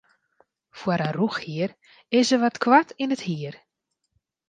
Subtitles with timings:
[0.79, 1.71] Foar in rûchhier
[2.19, 3.55] is er wat koart yn it hier.